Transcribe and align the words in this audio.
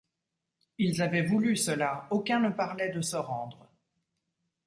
Ils 0.79 1.03
avaient 1.03 1.21
voulu 1.27 1.55
cela, 1.55 2.07
aucun 2.09 2.39
ne 2.39 2.49
parlait 2.49 2.89
de 2.89 3.01
se 3.01 3.17
rendre. 3.17 3.69